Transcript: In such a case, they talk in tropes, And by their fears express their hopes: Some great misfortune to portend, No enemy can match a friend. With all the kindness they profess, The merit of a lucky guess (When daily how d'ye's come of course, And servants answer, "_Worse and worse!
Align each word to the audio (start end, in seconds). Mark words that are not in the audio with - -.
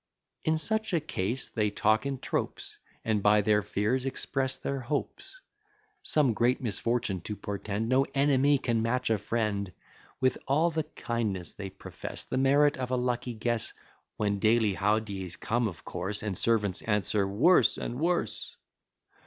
In 0.43 0.57
such 0.57 0.93
a 0.93 0.99
case, 0.99 1.49
they 1.49 1.69
talk 1.69 2.07
in 2.07 2.17
tropes, 2.17 2.79
And 3.05 3.21
by 3.21 3.41
their 3.41 3.61
fears 3.61 4.07
express 4.07 4.57
their 4.57 4.79
hopes: 4.79 5.41
Some 6.01 6.33
great 6.33 6.59
misfortune 6.59 7.21
to 7.21 7.35
portend, 7.35 7.87
No 7.87 8.07
enemy 8.15 8.57
can 8.57 8.81
match 8.81 9.11
a 9.11 9.19
friend. 9.19 9.71
With 10.19 10.39
all 10.47 10.71
the 10.71 10.85
kindness 10.95 11.53
they 11.53 11.69
profess, 11.69 12.23
The 12.23 12.37
merit 12.39 12.77
of 12.77 12.89
a 12.89 12.97
lucky 12.97 13.35
guess 13.35 13.73
(When 14.17 14.39
daily 14.39 14.73
how 14.73 14.97
d'ye's 14.97 15.35
come 15.35 15.67
of 15.67 15.85
course, 15.85 16.23
And 16.23 16.35
servants 16.35 16.81
answer, 16.81 17.27
"_Worse 17.27 17.77
and 17.77 17.99
worse! 17.99 18.57